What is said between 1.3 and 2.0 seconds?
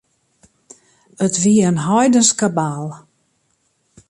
wie in